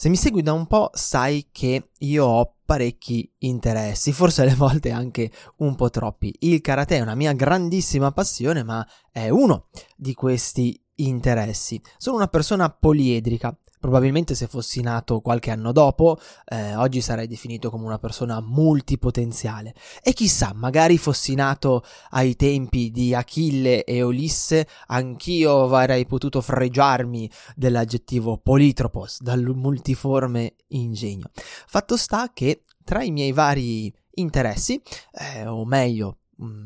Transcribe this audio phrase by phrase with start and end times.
[0.00, 4.92] Se mi segui da un po' sai che io ho parecchi interessi, forse alle volte
[4.92, 6.34] anche un po' troppi.
[6.38, 8.82] Il karate è una mia grandissima passione, ma
[9.12, 11.78] è uno di questi interessi.
[11.98, 17.70] Sono una persona poliedrica, Probabilmente se fossi nato qualche anno dopo, eh, oggi sarei definito
[17.70, 19.74] come una persona multipotenziale.
[20.02, 27.30] E chissà, magari fossi nato ai tempi di Achille e Ulisse, anch'io avrei potuto fregiarmi
[27.56, 31.30] dell'aggettivo politropos, dal multiforme ingegno.
[31.32, 34.78] Fatto sta che tra i miei vari interessi,
[35.12, 36.19] eh, o meglio,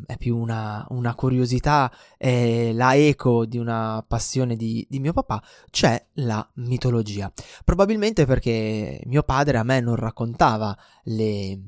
[0.07, 5.43] è più una, una curiosità, è la eco di una passione di, di, mio papà,
[5.71, 7.33] c'è la mitologia.
[7.65, 11.61] Probabilmente perché mio padre a me non raccontava le,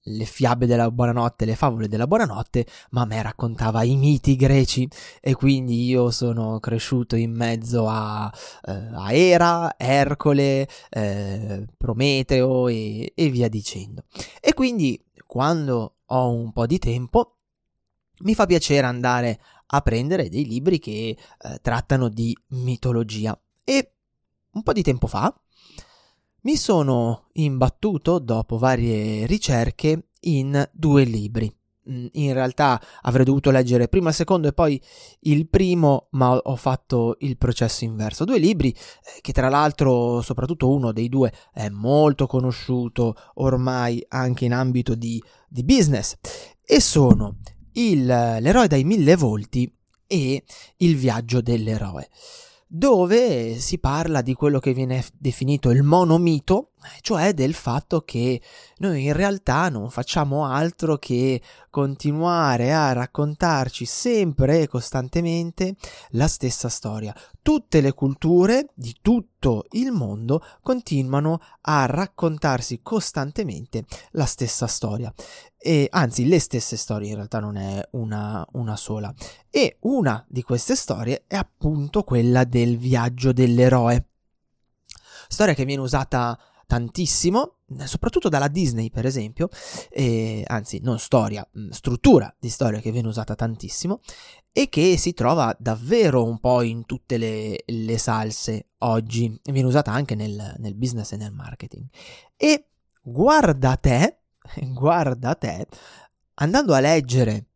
[0.00, 4.88] le fiabe della buonanotte, le favole della buonanotte, ma a me raccontava i miti greci
[5.20, 8.32] e quindi io sono cresciuto in mezzo a,
[8.66, 14.04] eh, a Era, Ercole, eh, Prometeo e, e via dicendo.
[14.40, 17.36] E quindi quando ho un po' di tempo
[18.20, 23.38] mi fa piacere andare a prendere dei libri che eh, trattano di mitologia.
[23.64, 23.94] E
[24.52, 25.34] un po' di tempo fa
[26.42, 31.52] mi sono imbattuto, dopo varie ricerche, in due libri.
[31.90, 34.80] Mm, in realtà avrei dovuto leggere prima il secondo e poi
[35.20, 38.24] il primo, ma ho fatto il processo inverso.
[38.24, 44.44] Due libri eh, che tra l'altro, soprattutto uno dei due, è molto conosciuto ormai anche
[44.44, 46.16] in ambito di, di business
[46.64, 47.38] e sono
[47.74, 49.72] il, l'eroe dai mille volti
[50.06, 50.42] e
[50.78, 52.08] il viaggio dell'eroe,
[52.66, 58.40] dove si parla di quello che viene definito il monomito, cioè del fatto che
[58.78, 65.76] noi in realtà non facciamo altro che continuare a raccontarci sempre e costantemente
[66.10, 67.14] la stessa storia.
[67.42, 75.12] Tutte le culture di tutto il mondo continuano a raccontarsi costantemente la stessa storia.
[75.58, 79.12] E, anzi, le stesse storie, in realtà non è una, una sola.
[79.50, 84.06] E una di queste storie è appunto quella del viaggio dell'eroe.
[85.26, 86.38] Storia che viene usata
[86.72, 89.50] tantissimo, soprattutto dalla Disney per esempio,
[89.90, 94.00] e, anzi non storia, mm, struttura di storia che viene usata tantissimo
[94.50, 99.92] e che si trova davvero un po' in tutte le, le salse oggi, viene usata
[99.92, 101.84] anche nel, nel business e nel marketing.
[102.38, 102.68] E
[103.02, 104.20] guarda te,
[104.72, 105.66] guarda te,
[106.36, 107.48] andando a leggere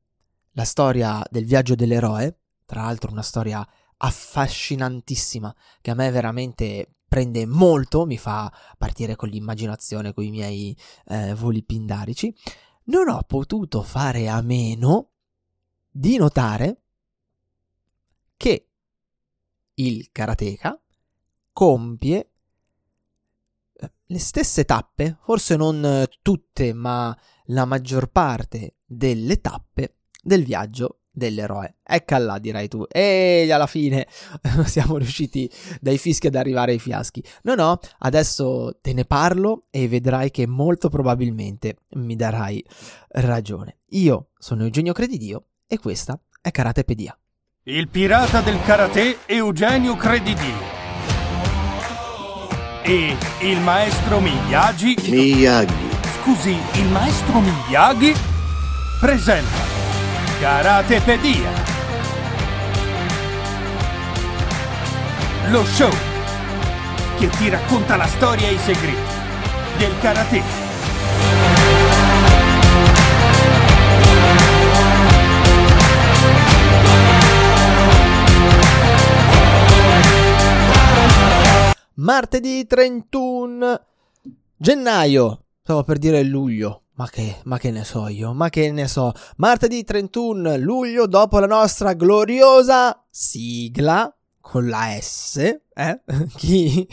[0.50, 3.66] la storia del viaggio dell'eroe, tra l'altro una storia
[3.96, 10.76] affascinantissima che a me veramente prende molto, mi fa partire con l'immaginazione, con i miei
[11.06, 12.34] eh, voli pindarici,
[12.84, 15.10] non ho potuto fare a meno
[15.90, 16.82] di notare
[18.36, 18.68] che
[19.74, 20.80] il karateka
[21.52, 22.30] compie
[23.72, 27.16] eh, le stesse tappe, forse non tutte, ma
[27.46, 31.76] la maggior parte delle tappe del viaggio dell'eroe.
[31.82, 32.84] Ecco là, dirai tu.
[32.88, 34.06] E alla fine
[34.66, 35.50] siamo riusciti
[35.80, 37.24] dai fischi ad arrivare ai fiaschi.
[37.42, 42.62] No, no, adesso te ne parlo e vedrai che molto probabilmente mi darai
[43.08, 43.78] ragione.
[43.90, 47.18] Io sono Eugenio Credidio e questa è Karatepedia.
[47.64, 50.74] Il pirata del karate Eugenio Credidio.
[52.82, 54.94] E il maestro Miyagi.
[55.08, 55.74] Miyagi.
[56.20, 58.14] Scusi, il maestro Miyagi
[59.00, 59.75] presenta
[60.38, 61.50] Karatepedia.
[65.48, 65.90] Lo show
[67.16, 69.14] che ti racconta la storia e i segreti
[69.78, 70.42] del karate.
[81.94, 83.86] Martedì 31
[84.54, 88.88] gennaio, stavo per dire luglio, ma che, ma che ne so io, ma che ne
[88.88, 89.12] so.
[89.36, 95.36] Martedì 31 luglio, dopo la nostra gloriosa sigla con la S,
[95.74, 96.02] eh?
[96.36, 96.86] Chi,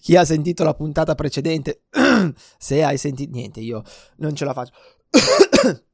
[0.00, 1.82] chi ha sentito la puntata precedente,
[2.58, 3.82] se hai sentito niente, io
[4.16, 4.72] non ce la faccio.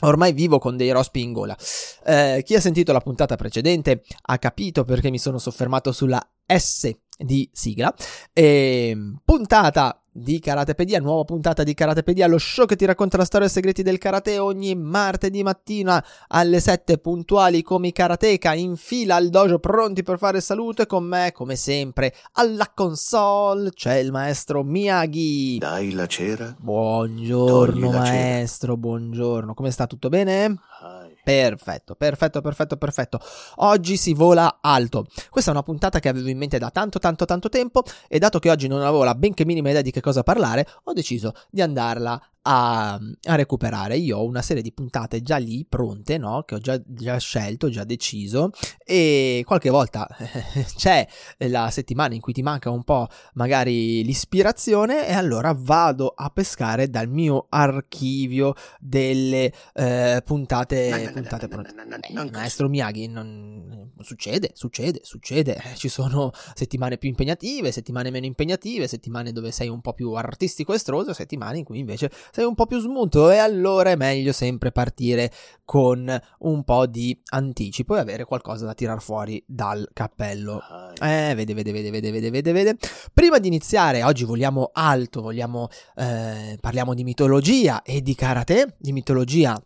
[0.00, 1.56] Ormai vivo con dei rospi in gola.
[2.04, 6.90] Eh, chi ha sentito la puntata precedente ha capito perché mi sono soffermato sulla S
[7.16, 7.94] di sigla.
[8.32, 13.24] E, ehm, puntata di Karatepedia, nuova puntata di Karatepedia, lo show che ti racconta la
[13.24, 18.52] storia e i segreti del karate ogni martedì mattina alle 7 puntuali come i karateka
[18.52, 23.94] in fila al dojo pronti per fare salute con me come sempre alla console c'è
[23.96, 25.58] il maestro Miyagi.
[25.58, 26.54] Dai la cera.
[26.58, 28.80] Buongiorno la maestro, cera.
[28.80, 29.54] buongiorno.
[29.54, 30.58] Come sta tutto bene?
[30.80, 31.11] Hai.
[31.24, 33.20] Perfetto, perfetto, perfetto, perfetto.
[33.56, 35.06] Oggi si vola alto.
[35.30, 38.40] Questa è una puntata che avevo in mente da tanto, tanto, tanto tempo e dato
[38.40, 41.62] che oggi non avevo la benché minima idea di che cosa parlare, ho deciso di
[41.62, 43.96] andarla a, a, recuperare.
[43.96, 46.42] Io ho una serie di puntate già lì pronte, no?
[46.42, 48.50] Che ho già, già scelto, già deciso.
[48.84, 50.08] E qualche volta
[50.76, 51.06] c'è
[51.38, 56.88] la settimana in cui ti manca un po' magari l'ispirazione, e allora vado a pescare
[56.88, 61.74] dal mio archivio delle eh, puntate, puntate pronte.
[62.00, 65.56] Eh, maestro Miyagi, non, succede, succede, succede.
[65.56, 70.12] Eh, ci sono settimane più impegnative, settimane meno impegnative, settimane dove sei un po' più
[70.12, 74.32] artistico estroso, settimane in cui invece sei un po' più smunto e allora è meglio
[74.32, 75.30] sempre partire
[75.66, 80.58] con un po' di anticipo e avere qualcosa da tirar fuori dal cappello.
[80.98, 82.76] Eh, vede, vede, vede, vede, vede, vede, vede.
[83.12, 88.92] Prima di iniziare, oggi vogliamo alto, vogliamo, eh, parliamo di mitologia e di karate, di
[88.92, 89.62] mitologia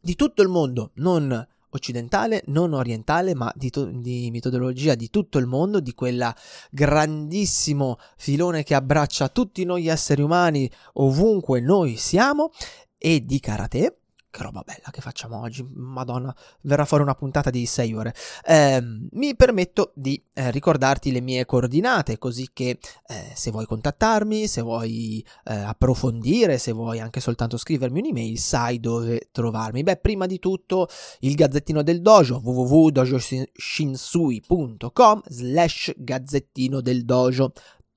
[0.00, 5.38] di tutto il mondo, non occidentale, non orientale, ma di, to- di, metodologia di tutto
[5.38, 6.34] il mondo, di quella
[6.70, 12.50] grandissimo filone che abbraccia tutti noi esseri umani ovunque noi siamo
[12.98, 14.01] e di karate
[14.32, 18.14] che roba bella che facciamo oggi, madonna, verrà fuori una puntata di 6 ore.
[18.44, 18.82] Eh,
[19.12, 24.62] mi permetto di eh, ricordarti le mie coordinate, così che eh, se vuoi contattarmi, se
[24.62, 29.82] vuoi eh, approfondire, se vuoi anche soltanto scrivermi un'email, sai dove trovarmi.
[29.82, 30.88] Beh, prima di tutto
[31.20, 37.52] il gazzettino del dojo, www.dojoshinsui.com slash gazzettino del dojo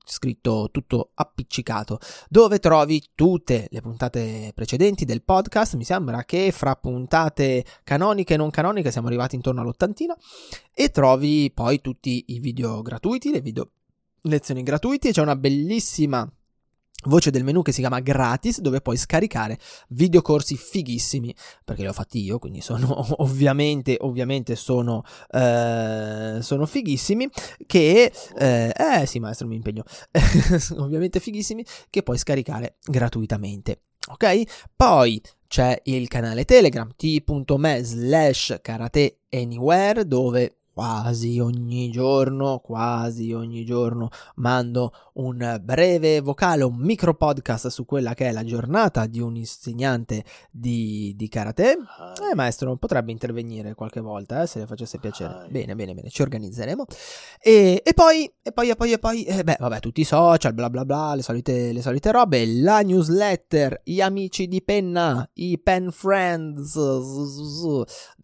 [0.05, 1.99] scritto tutto appiccicato,
[2.29, 5.75] dove trovi tutte le puntate precedenti del podcast.
[5.75, 10.15] Mi sembra che fra puntate canoniche e non canoniche siamo arrivati intorno all'ottantina
[10.73, 13.69] e trovi poi tutti i video gratuiti, le video
[14.21, 16.29] lezioni gratuiti e c'è una bellissima
[17.05, 19.57] voce del menu che si chiama gratis dove puoi scaricare
[19.89, 22.93] videocorsi fighissimi perché li ho fatti io quindi sono
[23.23, 27.29] ovviamente ovviamente sono eh, sono fighissimi
[27.65, 29.83] che eh, eh sì maestro mi impegno.
[30.77, 34.69] Ovviamente fighissimi che puoi scaricare gratuitamente ok?
[34.75, 43.63] Poi c'è il canale telegram t.me slash karate anywhere dove quasi ogni giorno, quasi ogni
[43.63, 49.21] giorno mando un breve vocale, un micro podcast su quella che è la giornata di
[49.21, 51.77] un insegnante di, di karate.
[52.29, 55.47] Eh, maestro, potrebbe intervenire qualche volta, eh, se le facesse piacere.
[55.49, 56.83] Bene, bene, bene, ci organizzeremo.
[57.41, 60.53] E, e poi, e poi, e poi, e poi, eh, beh, vabbè, tutti i social,
[60.53, 65.57] bla bla bla, le solite, le solite robe, la newsletter, gli amici di penna, i
[65.57, 66.77] pen friends,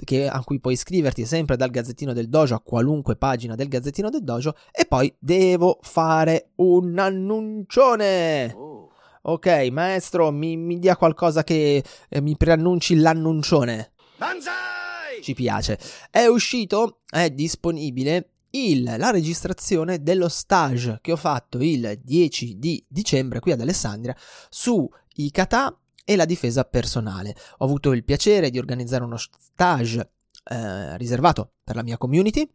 [0.03, 4.09] che, a cui puoi iscriverti sempre dal gazzettino del dojo a qualunque pagina del Gazzettino
[4.09, 8.53] del Dojo e poi devo fare un annuncione.
[8.55, 8.89] Oh.
[9.23, 13.91] Ok, maestro, mi, mi, dia qualcosa che eh, mi preannunci l'annuncione.
[14.17, 15.21] Banzai!
[15.21, 15.77] Ci piace.
[16.09, 22.83] È uscito, è disponibile il, la registrazione dello stage che ho fatto il 10 di
[22.87, 24.15] dicembre qui ad Alessandria
[24.49, 27.35] su i kata e la difesa personale.
[27.59, 30.09] Ho avuto il piacere di organizzare uno stage
[30.43, 32.49] eh, riservato per la mia community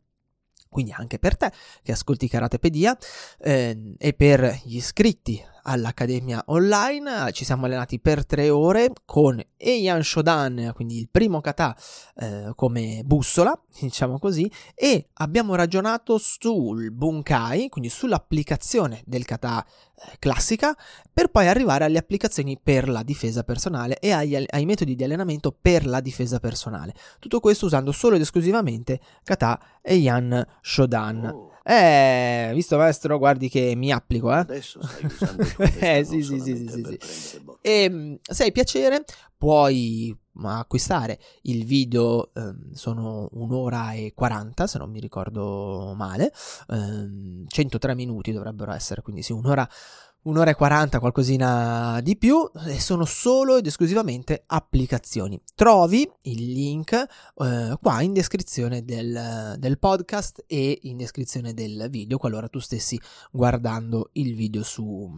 [0.68, 1.52] quindi anche per te
[1.82, 2.96] che ascolti Karatepedia
[3.38, 7.32] eh, e per gli iscritti all'Accademia Online.
[7.32, 11.76] Ci siamo allenati per tre ore con Eian Shodan, quindi il primo kata
[12.16, 20.16] eh, come bussola, diciamo così, e abbiamo ragionato sul bunkai, quindi sull'applicazione del kata eh,
[20.18, 20.76] classica,
[21.12, 25.56] per poi arrivare alle applicazioni per la difesa personale e agli, ai metodi di allenamento
[25.58, 26.94] per la difesa personale.
[27.18, 31.24] Tutto questo usando solo ed esclusivamente kata Eian Shodan.
[31.26, 31.54] Oh.
[31.68, 34.36] Eh, visto maestro, guardi che mi applico, eh.
[34.36, 37.40] Adesso stai usando il Eh, sì, sì, sì, sì, sì, sì.
[37.60, 39.04] E ehm, se hai piacere,
[39.36, 46.32] puoi acquistare il video, ehm, sono un'ora e 40, se non mi ricordo male,
[46.68, 49.68] ehm, 103 minuti dovrebbero essere, quindi sì, un'ora
[50.26, 55.40] un'ora e 40, qualcosina di più, e sono solo ed esclusivamente applicazioni.
[55.54, 62.18] Trovi il link eh, qua in descrizione del, del, podcast e in descrizione del video,
[62.18, 65.10] qualora tu stessi guardando il video su,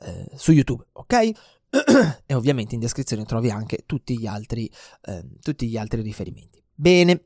[0.00, 1.30] eh, su YouTube, ok?
[2.26, 4.70] e ovviamente in descrizione trovi anche tutti gli altri,
[5.02, 6.62] eh, tutti gli altri riferimenti.
[6.72, 7.24] Bene,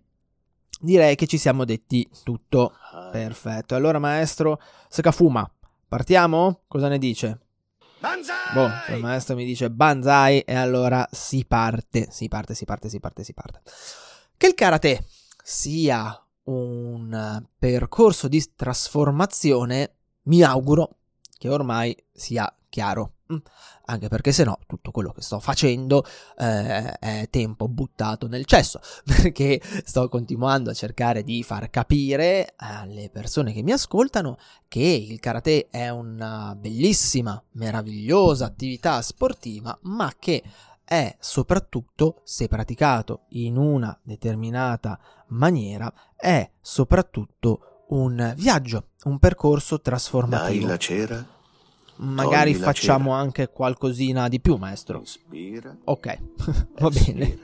[0.80, 2.72] direi che ci siamo detti tutto.
[3.12, 3.74] Perfetto.
[3.74, 5.48] Allora, maestro Sekafuma,
[5.86, 6.62] Partiamo?
[6.66, 7.38] Cosa ne dice?
[7.98, 8.52] Banzai!
[8.52, 13.00] Boh, il maestro mi dice banzai e allora si parte, si parte, si parte, si
[13.00, 13.62] parte, si parte.
[14.36, 15.06] Che il karate
[15.42, 20.96] sia un percorso di trasformazione, mi auguro
[21.38, 23.12] che ormai sia chiaro.
[23.86, 26.04] Anche perché se no tutto quello che sto facendo
[26.38, 33.10] eh, è tempo buttato nel cesso, perché sto continuando a cercare di far capire alle
[33.10, 34.38] persone che mi ascoltano
[34.68, 40.42] che il karate è una bellissima, meravigliosa attività sportiva, ma che
[40.82, 44.98] è soprattutto, se praticato in una determinata
[45.28, 50.60] maniera, è soprattutto un viaggio, un percorso trasformativo.
[50.60, 51.33] Dai la cera
[51.96, 54.98] Magari Togli facciamo anche qualcosina di più, maestro.
[54.98, 55.76] Inspira.
[55.84, 56.18] Ok,
[56.80, 57.38] va bene.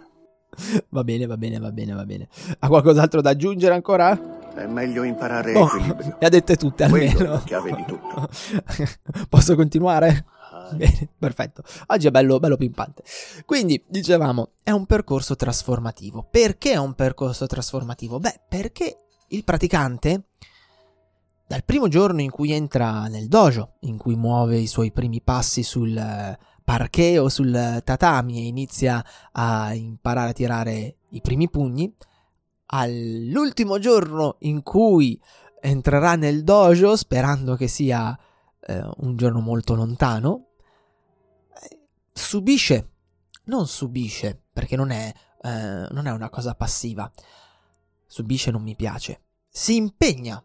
[0.88, 2.28] Va bene, va bene, va bene, va bene.
[2.58, 4.52] Ha qualcos'altro da aggiungere ancora?
[4.52, 6.16] È meglio imparare Oh, equilibrio.
[6.18, 7.42] le ha dette tutte Quello è almeno.
[7.44, 8.28] chiave di tutto.
[9.30, 10.24] Posso continuare?
[10.72, 11.62] Bene, perfetto.
[11.86, 13.04] Oggi è bello, bello pimpante.
[13.46, 16.26] Quindi, dicevamo, è un percorso trasformativo.
[16.28, 18.18] Perché è un percorso trasformativo?
[18.18, 18.96] Beh, perché
[19.28, 20.24] il praticante,
[21.50, 25.64] dal primo giorno in cui entra nel dojo, in cui muove i suoi primi passi
[25.64, 31.92] sul eh, parquet o sul tatami e inizia a imparare a tirare i primi pugni,
[32.66, 35.20] all'ultimo giorno in cui
[35.60, 38.16] entrerà nel dojo, sperando che sia
[38.60, 40.50] eh, un giorno molto lontano,
[41.68, 41.78] eh,
[42.12, 42.90] subisce,
[43.46, 47.10] non subisce, perché non è, eh, non è una cosa passiva,
[48.06, 50.40] subisce non mi piace, si impegna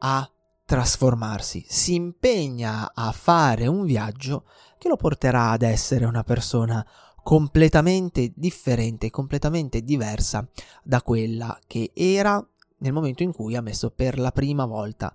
[0.00, 0.30] a
[0.64, 4.44] trasformarsi, si impegna a fare un viaggio
[4.78, 6.86] che lo porterà ad essere una persona
[7.22, 10.46] completamente differente, completamente diversa
[10.82, 12.44] da quella che era
[12.78, 15.14] nel momento in cui ha messo per la prima volta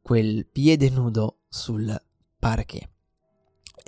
[0.00, 2.00] quel piede nudo sul
[2.38, 2.88] parquet.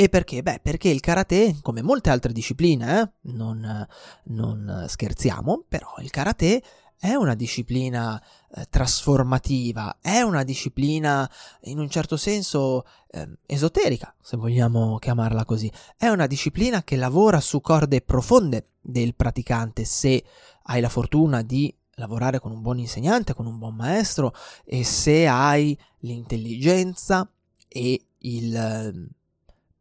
[0.00, 0.42] E perché?
[0.42, 3.86] Beh, perché il karate, come molte altre discipline, eh, non,
[4.24, 6.62] non scherziamo, però il karate
[6.98, 8.20] è una disciplina
[8.54, 11.30] eh, trasformativa, è una disciplina
[11.62, 15.70] in un certo senso eh, esoterica, se vogliamo chiamarla così.
[15.96, 20.24] È una disciplina che lavora su corde profonde del praticante se
[20.64, 25.26] hai la fortuna di lavorare con un buon insegnante, con un buon maestro e se
[25.26, 27.30] hai l'intelligenza
[27.68, 29.08] e il eh,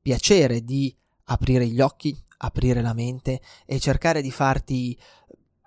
[0.01, 0.95] piacere di
[1.25, 4.97] aprire gli occhi, aprire la mente e cercare di farti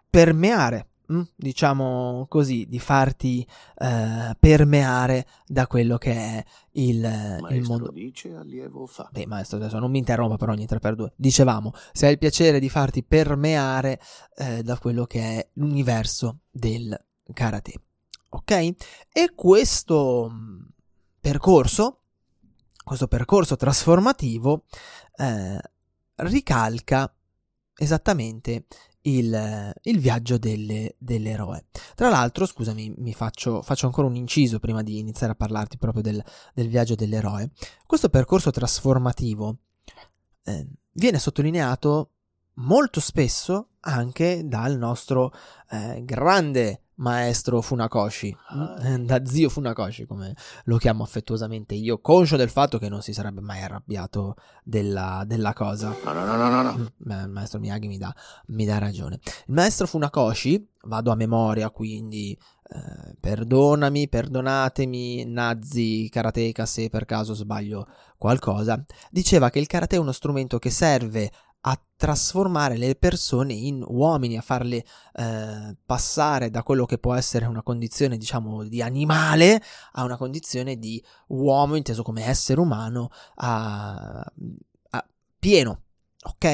[0.09, 0.90] permeare,
[1.37, 7.91] diciamo così, di farti eh, permeare da quello che è il, il mondo.
[7.91, 9.09] dice, allievo fa.
[9.11, 11.13] Beh, maestro, adesso non mi interrompa per ogni 3x2.
[11.17, 14.01] Dicevamo, se hai il piacere di farti permeare
[14.37, 16.99] eh, da quello che è l'universo del
[17.33, 17.75] karate.
[18.31, 18.51] Ok?
[19.13, 20.69] E questo mh,
[21.21, 22.03] percorso,
[22.85, 24.65] questo percorso trasformativo,
[25.17, 25.61] eh,
[26.17, 27.13] ricalca
[27.77, 28.67] esattamente
[29.03, 31.67] il, il viaggio delle- dell'eroe.
[31.95, 36.03] Tra l'altro, scusami, mi faccio, faccio ancora un inciso prima di iniziare a parlarti proprio
[36.03, 36.23] del,
[36.55, 37.51] del viaggio dell'eroe.
[37.87, 39.59] Questo percorso trasformativo
[40.45, 42.11] eh, viene sottolineato
[42.55, 45.33] molto spesso anche dal nostro
[45.71, 52.51] eh, grande maestro Funakoshi, mm, da zio Funakoshi come lo chiamo affettuosamente io, conscio del
[52.51, 55.95] fatto che non si sarebbe mai arrabbiato della, della cosa.
[56.05, 56.77] No, no, no, no, no, no.
[56.79, 58.15] Mm, beh, il maestro Miyagi mi dà,
[58.49, 59.19] mi dà ragione.
[59.47, 62.39] Il maestro Funakoshi, vado a memoria quindi,
[62.73, 69.99] eh, perdonami, perdonatemi, Nazi Karateka se per caso sbaglio qualcosa, diceva che il karate è
[69.99, 71.31] uno strumento che serve
[71.63, 77.45] a trasformare le persone in uomini, a farle eh, passare da quello che può essere
[77.47, 79.63] una condizione, diciamo, di animale
[79.93, 84.25] a una condizione di uomo, inteso come essere umano, a,
[84.91, 85.83] a pieno,
[86.23, 86.45] ok?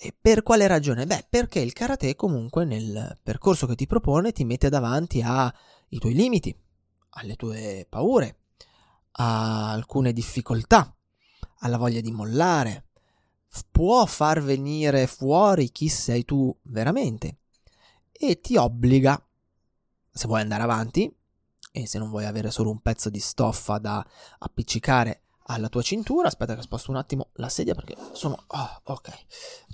[0.00, 1.06] E per quale ragione?
[1.06, 5.50] Beh, perché il karate comunque nel percorso che ti propone ti mette davanti ai
[5.98, 6.54] tuoi limiti,
[7.10, 8.42] alle tue paure,
[9.12, 10.94] a alcune difficoltà,
[11.60, 12.87] alla voglia di mollare,
[13.70, 17.38] può far venire fuori chi sei tu veramente
[18.12, 19.22] e ti obbliga,
[20.10, 21.14] se vuoi andare avanti
[21.70, 24.04] e se non vuoi avere solo un pezzo di stoffa da
[24.38, 29.10] appiccicare alla tua cintura, aspetta che sposto un attimo la sedia perché sono, ah, ok,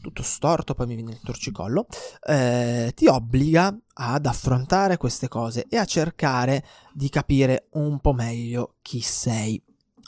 [0.01, 1.87] tutto storto, poi mi viene il torcicollo,
[2.27, 8.77] eh, ti obbliga ad affrontare queste cose e a cercare di capire un po' meglio
[8.83, 9.61] chi sei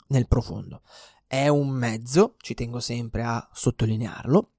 [0.07, 0.83] nel profondo.
[1.27, 4.51] È un mezzo, ci tengo sempre a sottolinearlo,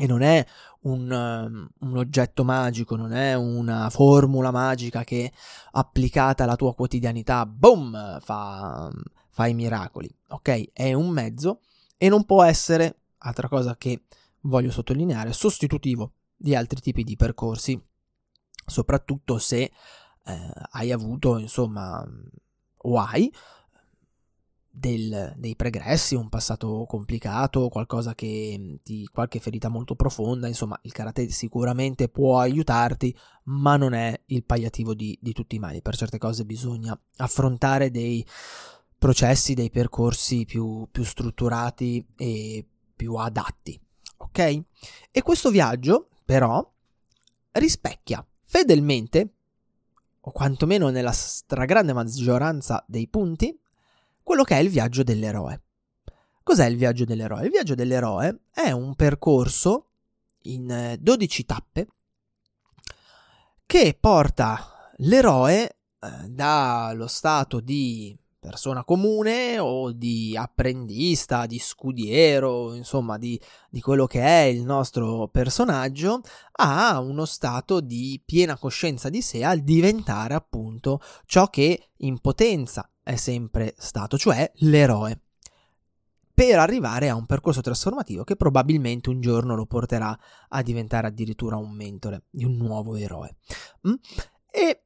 [0.00, 0.44] e non è
[0.82, 5.30] un, um, un oggetto magico, non è una formula magica che
[5.72, 8.90] applicata alla tua quotidianità, boom, fa,
[9.28, 10.72] fa i miracoli, ok?
[10.72, 11.60] È un mezzo
[11.98, 14.04] e non può essere, altra cosa che
[14.42, 17.78] voglio sottolineare, sostitutivo di altri tipi di percorsi,
[18.64, 19.70] soprattutto se
[20.24, 22.02] eh, hai avuto, insomma,
[22.82, 23.30] o hai
[24.70, 30.92] del, dei pregressi, un passato complicato, qualcosa che ti, qualche ferita molto profonda, insomma il
[30.92, 35.96] karate sicuramente può aiutarti, ma non è il palliativo di, di tutti i mali, per
[35.96, 38.24] certe cose bisogna affrontare dei
[38.96, 43.80] processi, dei percorsi più, più strutturati e più adatti,
[44.18, 44.62] ok?
[45.10, 46.64] E questo viaggio però
[47.52, 49.32] rispecchia fedelmente,
[50.20, 53.58] o quantomeno nella stragrande maggioranza dei punti,
[54.30, 55.60] quello che è il viaggio dell'eroe.
[56.44, 57.42] Cos'è il viaggio dell'eroe?
[57.46, 59.88] Il viaggio dell'eroe è un percorso
[60.42, 61.88] in 12 eh, tappe
[63.66, 65.74] che porta l'eroe eh,
[66.28, 74.20] dallo stato di persona comune o di apprendista, di scudiero, insomma di, di, quello che
[74.20, 76.20] è il nostro personaggio,
[76.52, 82.88] a uno stato di piena coscienza di sé al diventare appunto ciò che in potenza
[83.10, 85.20] è sempre stato, cioè l'eroe,
[86.32, 91.56] per arrivare a un percorso trasformativo che probabilmente un giorno lo porterà a diventare addirittura
[91.56, 93.36] un mentore di un nuovo eroe.
[93.86, 93.94] Mm?
[94.50, 94.84] E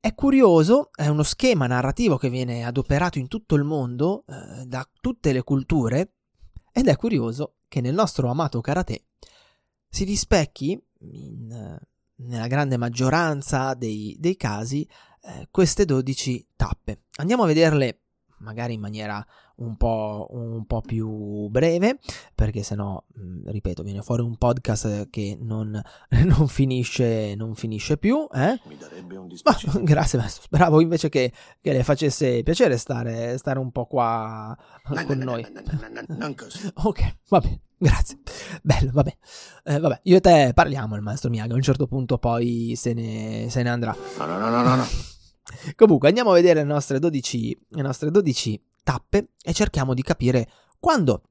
[0.00, 4.86] è curioso, è uno schema narrativo che viene adoperato in tutto il mondo, eh, da
[5.00, 6.14] tutte le culture,
[6.72, 9.04] ed è curioso che nel nostro amato karate
[9.88, 11.78] si rispecchi, in,
[12.16, 14.86] nella grande maggioranza dei, dei casi,
[15.22, 17.04] eh, queste 12 tappe.
[17.16, 18.00] Andiamo a vederle
[18.40, 19.24] magari in maniera
[19.56, 21.98] un po', un po più breve,
[22.34, 25.80] perché sennò, mh, ripeto, viene fuori un podcast che non,
[26.24, 28.26] non, finisce, non finisce più.
[28.32, 28.60] Eh?
[28.64, 29.72] Mi darebbe un dispiacere.
[29.78, 30.42] Ma, grazie, maestro.
[30.44, 34.56] Speravo invece che, che, le facesse piacere stare, stare un po' qua
[34.88, 35.46] no, con no, noi.
[35.52, 36.70] No, non così.
[36.74, 37.62] ok, va bene.
[37.82, 38.18] Grazie.
[38.62, 39.16] Bello, vabbè.
[39.64, 41.52] Eh, vabbè, io e te parliamo, il maestro Miyagi.
[41.52, 43.96] A un certo punto poi se ne, se ne andrà.
[44.18, 44.84] No, no, no, no, no.
[45.76, 50.48] Comunque, andiamo a vedere le nostre 12, le nostre 12 tappe e cerchiamo di capire
[50.78, 51.22] quando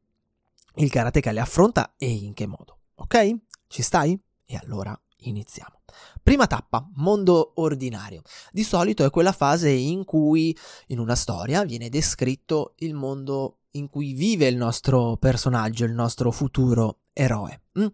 [0.75, 2.77] il karateka le affronta e in che modo.
[2.95, 3.35] Ok?
[3.67, 4.19] Ci stai?
[4.45, 5.81] E allora iniziamo.
[6.21, 8.21] Prima tappa, mondo ordinario.
[8.51, 10.55] Di solito è quella fase in cui
[10.87, 16.31] in una storia viene descritto il mondo in cui vive il nostro personaggio, il nostro
[16.31, 17.61] futuro eroe.
[17.79, 17.85] Mm?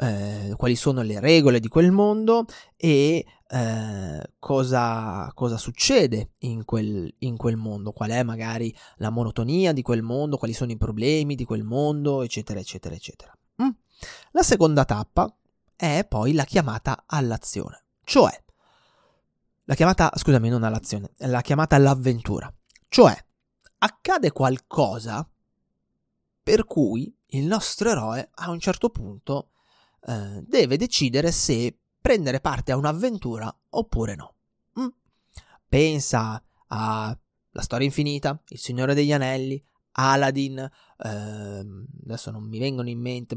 [0.00, 2.44] Eh, quali sono le regole di quel mondo
[2.76, 9.72] e eh, cosa, cosa, succede in quel, in quel, mondo, qual è magari la monotonia
[9.72, 13.32] di quel mondo, quali sono i problemi di quel mondo, eccetera, eccetera, eccetera.
[13.62, 13.70] Mm?
[14.32, 15.32] La seconda tappa
[15.74, 18.42] è poi la chiamata all'azione, cioè
[19.64, 22.52] la chiamata, scusami, non all'azione, la chiamata all'avventura,
[22.88, 23.16] cioè
[23.78, 25.28] accade qualcosa
[26.42, 29.50] per cui il nostro eroe a un certo punto
[30.06, 34.34] eh, deve decidere se prendere parte a un'avventura oppure no.
[34.78, 34.86] Mm.
[35.68, 37.18] Pensa a
[37.50, 39.60] La storia infinita, Il Signore degli Anelli,
[39.92, 43.36] Aladdin, ehm, adesso non mi vengono in mente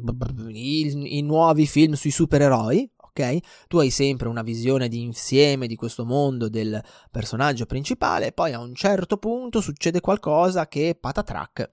[0.49, 3.37] i, i nuovi film sui supereroi, ok?
[3.67, 6.79] Tu hai sempre una visione di insieme di questo mondo del
[7.09, 11.71] personaggio principale, poi a un certo punto succede qualcosa che patatrack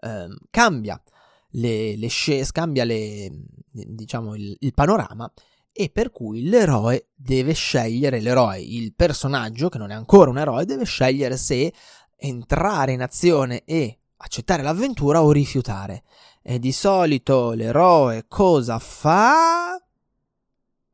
[0.00, 1.02] ehm, cambia
[1.50, 3.28] le, le scie, cambia le,
[3.70, 5.30] diciamo il, il panorama
[5.80, 10.64] e per cui l'eroe deve scegliere, l'eroe, il personaggio che non è ancora un eroe,
[10.64, 11.72] deve scegliere se
[12.16, 16.02] entrare in azione e accettare l'avventura o rifiutare.
[16.42, 19.80] E di solito l'eroe cosa fa?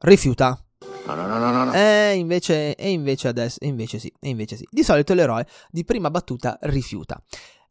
[0.01, 0.63] Rifiuta.
[1.07, 1.73] No, no, no, no, no.
[1.73, 4.69] E invece, e invece adesso, e invece sì, e invece sì.
[4.71, 7.19] Di solito l'eroe di prima battuta rifiuta.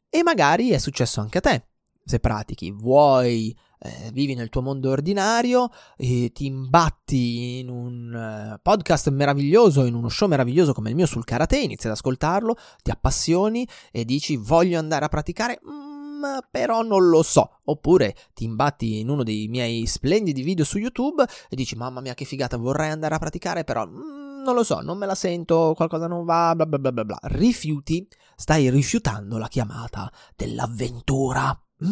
[0.10, 1.68] E magari è successo anche a te,
[2.04, 2.72] se pratichi.
[2.72, 9.84] Vuoi eh, vivi nel tuo mondo ordinario, e ti imbatti in un eh, podcast meraviglioso,
[9.84, 14.06] in uno show meraviglioso come il mio sul karate, inizi ad ascoltarlo, ti appassioni e
[14.06, 17.60] dici voglio andare a praticare, mm, però non lo so.
[17.66, 22.14] Oppure ti imbatti in uno dei miei splendidi video su YouTube e dici mamma mia
[22.14, 23.86] che figata, vorrei andare a praticare, però...
[23.86, 27.06] Mm, non lo so, non me la sento, qualcosa non va, bla bla bla bla
[27.06, 27.20] bla.
[27.22, 31.58] Rifiuti, stai rifiutando la chiamata dell'avventura.
[31.86, 31.92] Mm?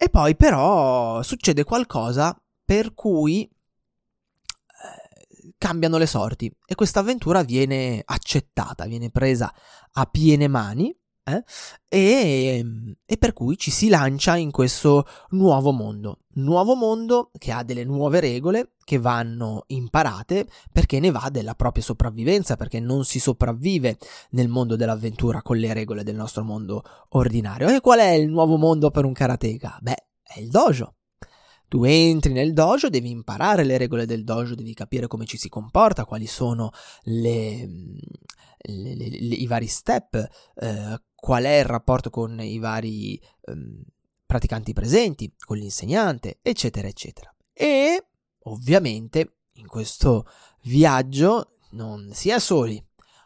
[0.00, 3.52] E poi però succede qualcosa per cui eh,
[5.58, 9.52] cambiano le sorti e questa avventura viene accettata, viene presa
[9.92, 10.96] a piene mani
[11.36, 11.44] eh?
[11.88, 16.20] e, e, per cui ci si lancia in questo nuovo mondo.
[16.34, 21.82] Nuovo mondo che ha delle nuove regole che vanno imparate perché ne va della propria
[21.82, 23.98] sopravvivenza, perché non si sopravvive
[24.30, 27.68] nel mondo dell'avventura con le regole del nostro mondo ordinario.
[27.68, 29.78] E qual è il nuovo mondo per un karateka?
[29.80, 30.94] Beh, è il dojo.
[31.68, 35.50] Tu entri nel dojo, devi imparare le regole del dojo, devi capire come ci si
[35.50, 36.70] comporta, quali sono
[37.02, 37.68] le,
[38.58, 43.82] le, le, i vari step, eh, qual è il rapporto con i vari eh,
[44.26, 47.34] praticanti presenti, con l'insegnante, eccetera, eccetera.
[47.52, 48.08] E
[48.44, 50.26] ovviamente in questo
[50.62, 52.82] viaggio non si è soli,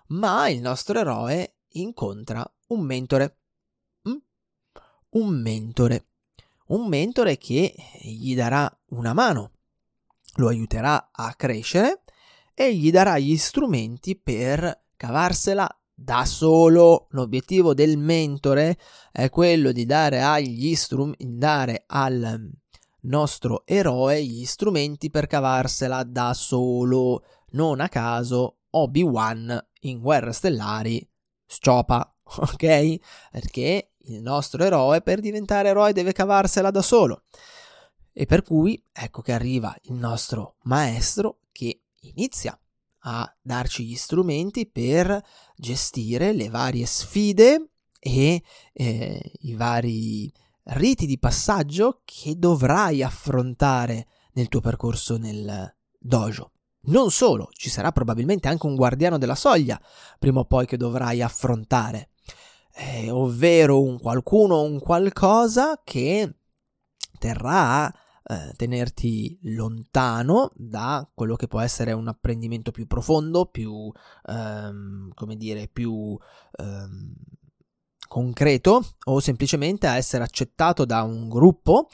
[0.09, 3.38] ma il nostro eroe incontra un mentore.
[4.09, 4.16] Mm?
[5.11, 6.07] Un mentore.
[6.68, 9.51] Un mentore che gli darà una mano,
[10.37, 12.03] lo aiuterà a crescere
[12.55, 17.09] e gli darà gli strumenti per cavarsela da solo.
[17.11, 18.79] L'obiettivo del mentore
[19.11, 22.49] è quello di dare, agli strum- dare al
[23.01, 27.25] nostro eroe gli strumenti per cavarsela da solo.
[27.51, 31.05] Non a caso Obi-Wan in Guerre Stellari
[31.45, 32.99] sciopa, ok?
[33.33, 37.25] Perché il nostro eroe per diventare eroe deve cavarsela da solo.
[38.12, 42.57] E per cui ecco che arriva il nostro maestro che inizia
[43.05, 45.23] a darci gli strumenti per
[45.57, 50.33] gestire le varie sfide e eh, i vari
[50.65, 56.53] riti di passaggio che dovrai affrontare nel tuo percorso nel dojo.
[56.85, 59.81] Non solo, ci sarà probabilmente anche un guardiano della soglia
[60.19, 62.11] prima o poi che dovrai affrontare,
[62.75, 66.35] eh, ovvero un qualcuno, un qualcosa che
[67.19, 73.91] terrà a eh, tenerti lontano da quello che può essere un apprendimento più profondo, più,
[74.29, 76.19] ehm, come dire, più
[76.59, 77.15] ehm,
[78.09, 81.89] concreto o semplicemente a essere accettato da un gruppo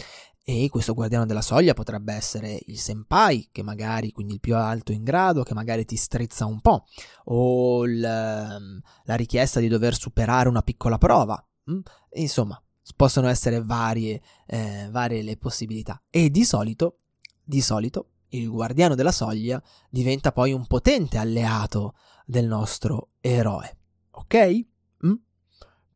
[0.51, 4.93] e questo guardiano della soglia potrebbe essere il senpai, che magari, quindi il più alto
[4.93, 6.87] in grado, che magari ti strizza un po',
[7.25, 11.47] o il, la richiesta di dover superare una piccola prova.
[11.71, 11.81] Mm?
[12.15, 12.59] Insomma,
[12.97, 16.03] possono essere varie, eh, varie le possibilità.
[16.11, 16.99] E di solito,
[17.43, 21.95] di solito, il guardiano della soglia diventa poi un potente alleato
[22.27, 23.77] del nostro eroe.
[24.11, 24.67] Ok?
[25.07, 25.15] Mm?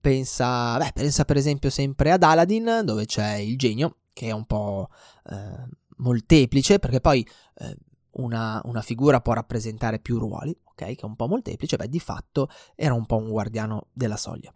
[0.00, 4.46] Pensa, beh, pensa per esempio sempre ad Aladdin, dove c'è il genio, che è un
[4.46, 4.88] po'
[5.30, 7.26] eh, molteplice, perché poi
[7.56, 7.76] eh,
[8.12, 10.74] una, una, figura può rappresentare più ruoli, ok?
[10.74, 14.52] Che è un po' molteplice, beh, di fatto era un po' un guardiano della soglia.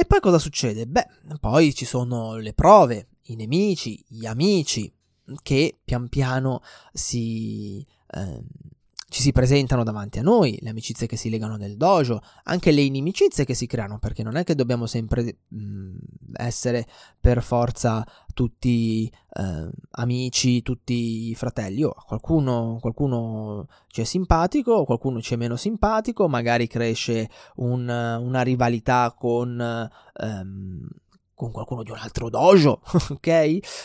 [0.00, 0.86] E poi cosa succede?
[0.86, 1.08] Beh,
[1.40, 4.94] poi ci sono le prove, i nemici, gli amici,
[5.42, 7.84] che pian piano si...
[8.06, 8.44] Eh,
[9.08, 12.82] ci si presentano davanti a noi, le amicizie che si legano nel dojo, anche le
[12.82, 15.96] inimicizie che si creano, perché non è che dobbiamo sempre mh, mm,
[16.34, 16.86] essere
[17.18, 21.84] per forza tutti eh, amici, tutti fratelli.
[21.84, 28.42] Oh, qualcuno, qualcuno ci è simpatico, qualcuno ci è meno simpatico, magari cresce un, una
[28.42, 29.88] rivalità con...
[30.20, 30.88] Ehm,
[31.38, 33.26] con qualcuno di un altro dojo, ok?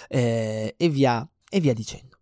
[0.10, 2.18] Eh, e via, e via dicendo.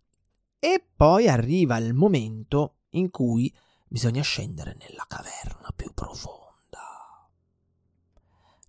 [0.59, 3.53] E poi arriva il momento in cui
[3.87, 7.29] bisogna scendere nella caverna più profonda.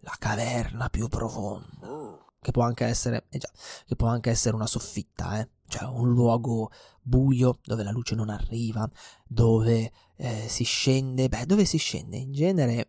[0.00, 2.20] La caverna più profonda.
[2.40, 3.48] Che può anche essere, eh già,
[3.86, 5.48] che può anche essere una soffitta, eh?
[5.68, 8.88] cioè un luogo buio dove la luce non arriva,
[9.26, 11.28] dove eh, si scende.
[11.28, 12.16] Beh, dove si scende?
[12.16, 12.88] In genere eh,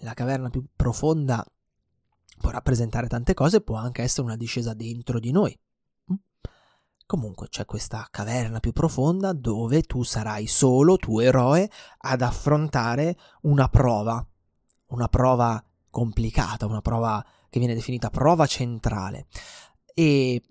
[0.00, 1.44] la caverna più profonda
[2.38, 5.58] può rappresentare tante cose, può anche essere una discesa dentro di noi.
[7.08, 13.70] Comunque c'è questa caverna più profonda dove tu sarai solo, tu eroe, ad affrontare una
[13.70, 14.22] prova,
[14.88, 19.26] una prova complicata, una prova che viene definita prova centrale.
[19.94, 20.42] E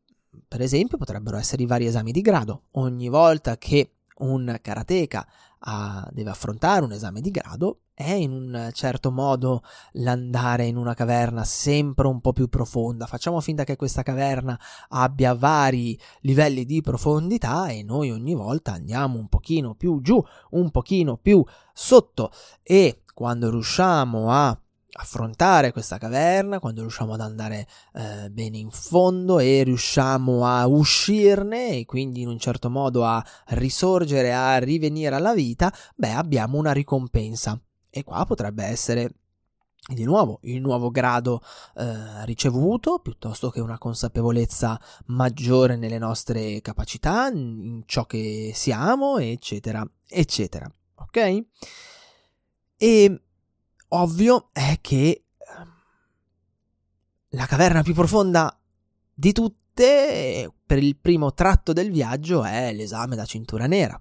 [0.48, 2.64] per esempio potrebbero essere i vari esami di grado.
[2.72, 5.28] Ogni volta che un karateka
[5.60, 10.94] ah, deve affrontare un esame di grado, è in un certo modo l'andare in una
[10.94, 13.08] caverna sempre un po' più profonda.
[13.08, 14.58] Facciamo finta che questa caverna
[14.90, 20.70] abbia vari livelli di profondità e noi ogni volta andiamo un pochino più giù, un
[20.70, 22.32] pochino più sotto
[22.62, 24.56] e quando riusciamo a
[25.00, 31.78] affrontare questa caverna, quando riusciamo ad andare eh, bene in fondo e riusciamo a uscirne
[31.78, 36.74] e quindi in un certo modo a risorgere, a rivenire alla vita, beh abbiamo una
[36.74, 37.60] ricompensa.
[37.98, 39.12] E qua potrebbe essere
[39.88, 41.42] di nuovo il nuovo grado
[41.76, 49.88] eh, ricevuto piuttosto che una consapevolezza maggiore nelle nostre capacità, in ciò che siamo, eccetera,
[50.08, 50.70] eccetera.
[50.96, 51.46] Ok?
[52.76, 53.22] E
[53.90, 55.74] ovvio è che ehm,
[57.30, 58.56] la caverna più profonda
[59.14, 64.00] di tutte per il primo tratto del viaggio è l'esame da cintura nera.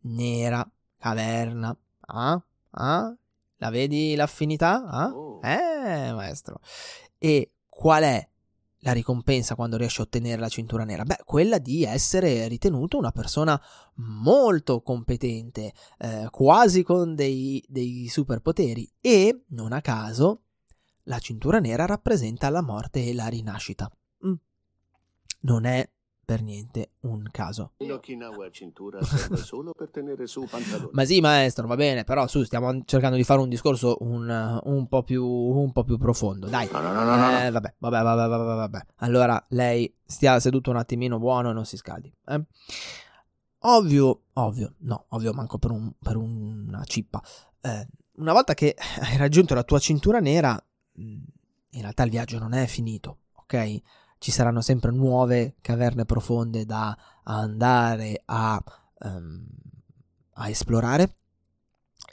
[0.00, 3.16] Nera, caverna, ah, ah,
[3.58, 4.84] la vedi l'affinità?
[4.86, 5.08] Ah?
[5.08, 5.40] Oh.
[5.42, 6.60] Eh, maestro.
[7.18, 8.28] E qual è
[8.82, 11.04] la ricompensa quando riesci a ottenere la cintura nera?
[11.04, 13.60] Beh, quella di essere ritenuto una persona
[13.96, 20.42] molto competente, eh, quasi con dei, dei superpoteri e, non a caso,
[21.04, 23.90] la cintura nera rappresenta la morte e la rinascita.
[24.26, 24.34] Mm.
[25.40, 25.88] Non è
[26.28, 27.72] per niente un caso.
[27.78, 30.90] L'Okinawa cintura serve solo per tenere su pantaloni.
[30.92, 34.88] Ma sì, maestro, va bene, però su, stiamo cercando di fare un discorso un, un,
[34.88, 36.46] po, più, un po' più profondo.
[36.48, 36.68] Dai.
[36.70, 37.40] No, no, no, no, no.
[37.40, 38.86] Eh, vabbè, vabbè, vabbè, vabbè, vabbè.
[38.96, 42.12] Allora, lei stia seduto un attimino buono e non si scaldi.
[42.26, 42.44] Eh?
[43.60, 47.22] Ovvio, ovvio, no, ovvio manco per, un, per una cippa.
[47.62, 50.62] Eh, una volta che hai raggiunto la tua cintura nera,
[50.96, 51.24] in
[51.80, 53.80] realtà il viaggio non è finito, ok?
[54.18, 58.62] Ci saranno sempre nuove caverne profonde da andare a,
[59.00, 59.46] um,
[60.34, 61.16] a esplorare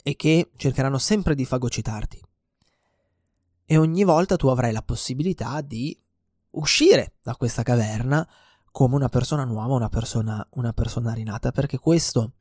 [0.02, 2.22] e che cercheranno sempre di fagocitarti.
[3.64, 5.98] E ogni volta tu avrai la possibilità di
[6.50, 8.26] uscire da questa caverna
[8.70, 12.34] come una persona nuova, una persona, una persona rinata, perché questo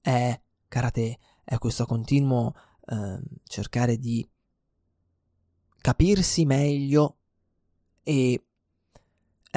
[0.00, 2.54] è karate, è questo continuo
[2.86, 4.28] eh, cercare di
[5.80, 7.18] capirsi meglio
[8.02, 8.42] e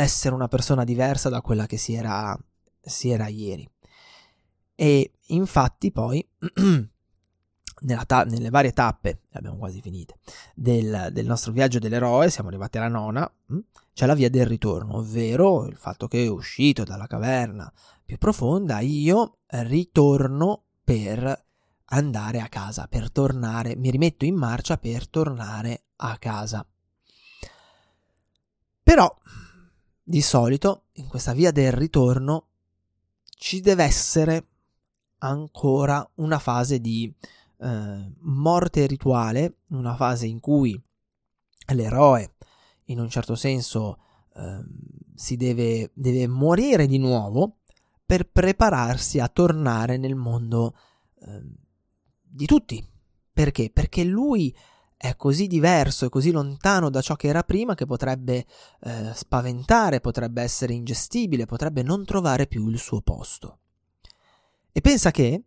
[0.02, 2.38] essere una persona diversa da quella che si era,
[2.80, 3.68] si era ieri.
[4.76, 6.26] E infatti poi
[8.06, 10.20] ta- nelle varie tappe, abbiamo quasi finite,
[10.54, 13.58] del, del, nostro viaggio dell'eroe, siamo arrivati alla nona, mm,
[13.94, 17.72] c'è la via del ritorno, ovvero il fatto che uscito dalla caverna
[18.06, 21.46] più profonda, io ritorno per
[21.86, 26.64] andare a casa, per tornare, mi rimetto in marcia per tornare a casa.
[28.84, 29.12] Però
[30.10, 32.46] di solito in questa via del ritorno
[33.26, 34.48] ci deve essere
[35.18, 37.14] ancora una fase di
[37.58, 40.82] eh, morte rituale, una fase in cui
[41.74, 42.36] l'eroe
[42.86, 43.98] in un certo senso
[44.34, 44.64] eh,
[45.14, 47.58] si deve, deve morire di nuovo
[48.06, 50.74] per prepararsi a tornare nel mondo
[51.20, 51.42] eh,
[52.22, 52.82] di tutti.
[53.34, 53.72] Perché?
[53.72, 54.56] Perché lui
[54.98, 58.46] è così diverso e così lontano da ciò che era prima che potrebbe
[58.82, 63.60] eh, spaventare, potrebbe essere ingestibile, potrebbe non trovare più il suo posto.
[64.72, 65.44] E pensa che,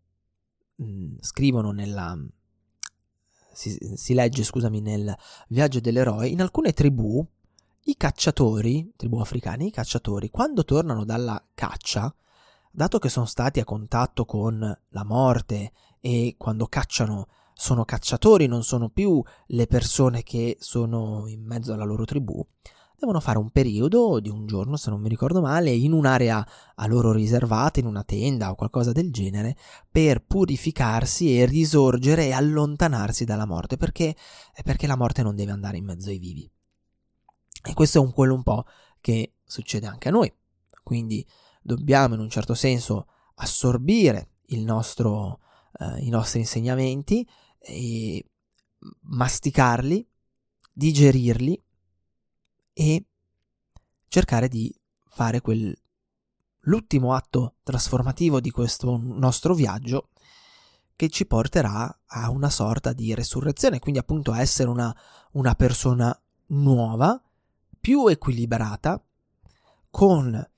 [0.77, 2.17] mh, mm, scrivono nella...
[3.53, 5.15] Si, si legge, scusami, nel
[5.49, 7.27] viaggio dell'eroe, in alcune tribù
[7.85, 12.15] i cacciatori, tribù africane, i cacciatori, quando tornano dalla caccia,
[12.71, 17.27] dato che sono stati a contatto con la morte e quando cacciano
[17.61, 22.43] sono cacciatori, non sono più le persone che sono in mezzo alla loro tribù,
[22.99, 26.87] devono fare un periodo di un giorno, se non mi ricordo male, in un'area a
[26.87, 29.59] loro riservata, in una tenda o qualcosa del genere,
[29.91, 34.17] per purificarsi e risorgere e allontanarsi dalla morte, perché,
[34.65, 36.51] perché la morte non deve andare in mezzo ai vivi.
[37.63, 38.65] E questo è un quello un po'
[39.03, 40.33] che succede anche a noi.
[40.83, 41.27] Quindi
[41.61, 45.41] dobbiamo in un certo senso assorbire nostro,
[45.79, 47.29] eh, i nostri insegnamenti
[47.61, 48.25] e
[49.01, 50.07] masticarli,
[50.73, 51.63] digerirli
[52.73, 53.05] e
[54.09, 54.75] cercare di
[55.07, 55.77] fare quel
[56.65, 60.09] l'ultimo atto trasformativo di questo nostro viaggio
[60.95, 64.95] che ci porterà a una sorta di resurrezione, quindi appunto a essere una,
[65.33, 66.15] una persona
[66.49, 67.19] nuova,
[67.81, 69.03] più equilibrata,
[69.89, 70.51] con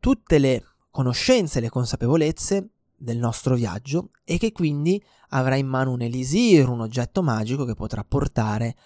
[0.00, 6.00] tutte le conoscenze le consapevolezze del nostro viaggio e che quindi avrà in mano un
[6.00, 8.76] elisir, un oggetto magico che potrà portare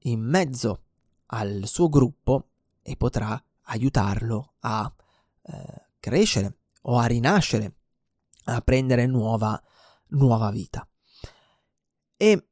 [0.00, 0.82] in mezzo
[1.26, 2.48] al suo gruppo
[2.82, 4.92] e potrà aiutarlo a
[5.42, 7.76] eh, crescere o a rinascere,
[8.44, 9.60] a prendere nuova,
[10.08, 10.86] nuova vita.
[12.16, 12.48] E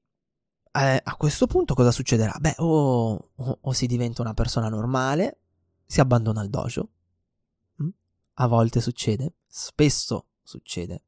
[0.72, 2.34] eh, a questo punto cosa succederà?
[2.40, 5.40] Beh, o, o, o, si diventa una persona normale,
[5.84, 6.88] si abbandona il dojo.
[7.82, 7.88] Mm?
[8.34, 11.04] A volte succede, spesso succede.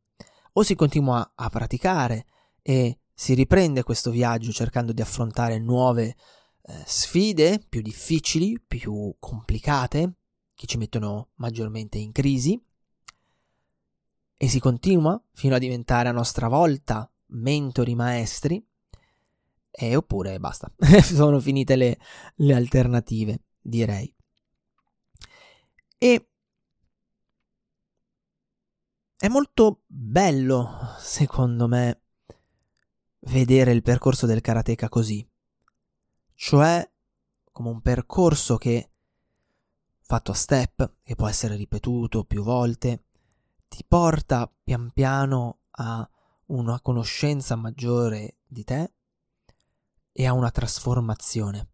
[0.53, 2.27] O si continua a praticare
[2.63, 6.17] e si riprende questo viaggio cercando di affrontare nuove
[6.67, 10.15] eh, sfide più difficili, più complicate,
[10.55, 12.61] che ci mettono maggiormente in crisi,
[14.37, 18.65] e si continua fino a diventare a nostra volta mentori maestri,
[19.71, 21.99] e oppure basta, sono finite le,
[22.37, 24.13] le alternative, direi.
[25.99, 26.29] E
[29.25, 32.03] è molto bello, secondo me,
[33.21, 35.27] vedere il percorso del karateka così.
[36.35, 36.93] Cioè,
[37.51, 38.91] come un percorso che,
[39.99, 43.05] fatto a step, che può essere ripetuto più volte,
[43.67, 46.07] ti porta pian piano a
[46.49, 48.93] una conoscenza maggiore di te
[50.13, 51.69] e a una trasformazione.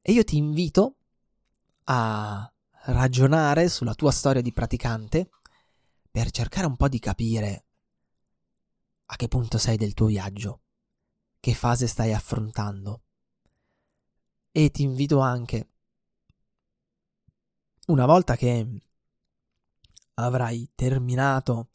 [0.00, 0.98] E io ti invito
[1.86, 2.48] a
[2.84, 5.28] ragionare sulla tua storia di praticante
[6.12, 7.64] per cercare un po' di capire
[9.06, 10.60] a che punto sei del tuo viaggio,
[11.40, 13.02] che fase stai affrontando.
[14.52, 15.70] E ti invito anche,
[17.86, 18.82] una volta che
[20.14, 21.70] avrai terminato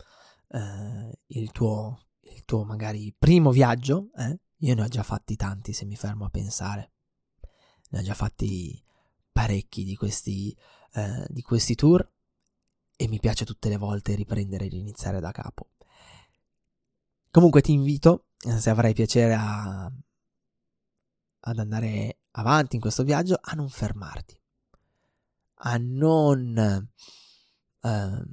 [0.49, 4.39] eh, il, tuo, il tuo magari primo viaggio, eh?
[4.57, 6.91] io ne ho già fatti tanti se mi fermo a pensare,
[7.89, 8.83] ne ho già fatti
[9.31, 10.55] parecchi di questi,
[10.93, 12.07] eh, di questi tour
[12.97, 15.69] e mi piace tutte le volte riprendere e riniziare da capo.
[17.29, 19.89] Comunque ti invito, eh, se avrai piacere a,
[21.39, 24.41] ad andare avanti in questo viaggio, a non fermarti,
[25.59, 28.25] a non, eh,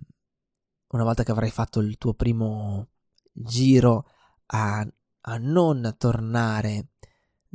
[0.88, 2.88] una volta che avrai fatto il tuo primo
[3.32, 4.06] giro,
[4.46, 4.86] a,
[5.20, 6.88] a non tornare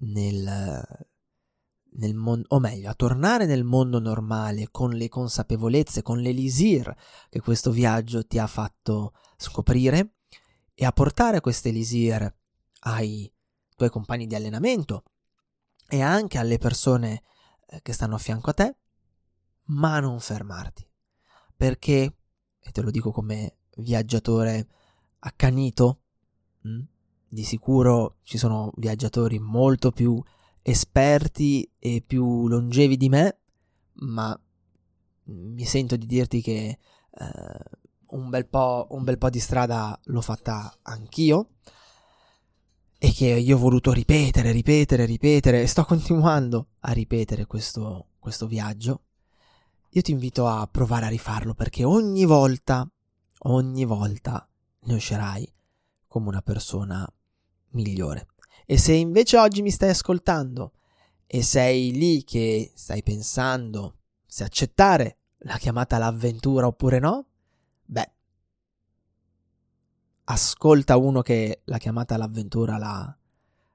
[0.01, 1.07] nel,
[1.99, 6.93] nel mondo, o meglio, a tornare nel mondo normale con le consapevolezze, con l'elisir
[7.29, 10.15] che questo viaggio ti ha fatto scoprire
[10.73, 12.33] e a portare queste elisir
[12.81, 13.31] ai
[13.75, 15.03] tuoi compagni di allenamento
[15.87, 17.23] e anche alle persone
[17.67, 18.77] eh, che stanno a fianco a te,
[19.65, 20.87] ma non fermarti.
[21.55, 22.15] Perché,
[22.59, 24.67] e te lo dico come viaggiatore
[25.19, 26.03] accanito,
[26.61, 26.87] mh, hm,
[27.31, 30.21] di sicuro ci sono viaggiatori molto più
[30.69, 33.39] esperti e più longevi di me,
[33.93, 34.39] ma
[35.25, 36.77] mi sento di dirti che
[37.11, 37.59] eh,
[38.07, 41.49] un, bel un, bel po', di strada l'ho fatta anch'io
[42.97, 48.47] e che io ho voluto ripetere, ripetere, ripetere e sto continuando a ripetere questo, questo
[48.47, 49.03] viaggio.
[49.91, 52.87] Io ti invito a provare a rifarlo perché ogni volta,
[53.39, 54.47] ogni volta
[54.81, 55.51] ne uscirai
[56.07, 57.07] come una persona
[57.71, 58.27] migliore.
[58.71, 60.73] E se invece oggi mi stai ascoltando
[61.25, 63.95] e sei lì che stai pensando
[64.27, 67.25] se accettare la chiamata all'avventura oppure no,
[67.83, 68.11] beh,
[70.25, 73.17] ascolta uno che la chiamata all'avventura l'ha,